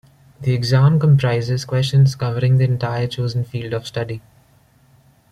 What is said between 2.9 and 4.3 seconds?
chosen field of study.